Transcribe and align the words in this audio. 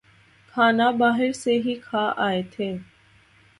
کھانا 0.53 0.89
باہر 0.91 1.31
سے 1.33 1.53
ہی 1.65 1.75
کھا 1.83 2.05
آئے 2.17 2.41
تھے 2.51 2.71